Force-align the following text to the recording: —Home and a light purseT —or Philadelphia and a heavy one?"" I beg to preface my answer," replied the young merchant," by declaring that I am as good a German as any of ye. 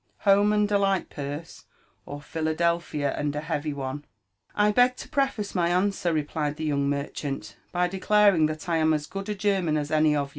—Home 0.31 0.51
and 0.51 0.71
a 0.71 0.79
light 0.79 1.11
purseT 1.11 1.65
—or 2.07 2.23
Philadelphia 2.23 3.13
and 3.15 3.35
a 3.35 3.41
heavy 3.41 3.71
one?"" 3.71 4.03
I 4.65 4.71
beg 4.71 4.95
to 4.95 5.07
preface 5.07 5.53
my 5.53 5.69
answer," 5.69 6.11
replied 6.11 6.55
the 6.55 6.65
young 6.65 6.89
merchant," 6.89 7.55
by 7.71 7.87
declaring 7.87 8.47
that 8.47 8.67
I 8.67 8.77
am 8.77 8.95
as 8.95 9.05
good 9.05 9.29
a 9.29 9.35
German 9.35 9.77
as 9.77 9.91
any 9.91 10.15
of 10.15 10.29
ye. 10.29 10.29